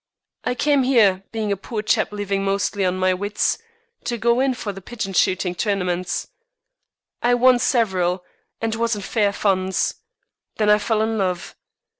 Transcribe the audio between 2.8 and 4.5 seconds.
on my wits, to go